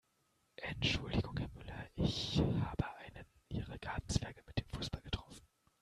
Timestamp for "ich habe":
1.93-2.89